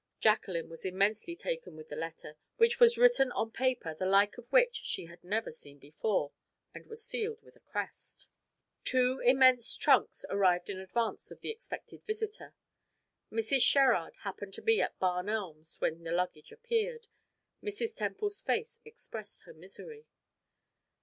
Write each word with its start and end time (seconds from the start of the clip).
Jacqueline 0.19 0.67
was 0.67 0.83
immensely 0.83 1.35
taken 1.35 1.75
with 1.75 1.89
the 1.89 1.95
letter, 1.95 2.35
which 2.57 2.79
was 2.79 2.97
written 2.97 3.31
on 3.33 3.51
paper 3.51 3.93
the 3.93 4.07
like 4.07 4.35
of 4.39 4.51
which 4.51 4.75
she 4.77 5.05
had 5.05 5.23
never 5.23 5.51
seen 5.51 5.77
before, 5.77 6.31
and 6.73 6.87
was 6.87 7.05
sealed 7.05 7.39
with 7.43 7.55
a 7.55 7.59
crest. 7.59 8.25
Two 8.83 9.21
immense 9.23 9.77
trunks 9.77 10.25
arrived 10.31 10.71
in 10.71 10.79
advance 10.79 11.29
of 11.29 11.41
the 11.41 11.51
expected 11.51 12.03
visitor. 12.07 12.55
Mrs. 13.31 13.61
Sherrard 13.61 14.15
happened 14.21 14.55
to 14.55 14.63
be 14.63 14.81
at 14.81 14.97
Barn 14.97 15.29
Elms 15.29 15.75
when 15.79 16.01
the 16.03 16.11
luggage 16.11 16.51
appeared. 16.51 17.07
Mrs. 17.63 17.95
Temple's 17.95 18.41
face 18.41 18.79
expressed 18.83 19.43
her 19.43 19.53
misery. 19.53 20.07